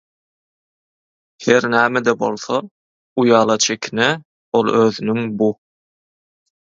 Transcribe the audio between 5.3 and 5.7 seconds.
bu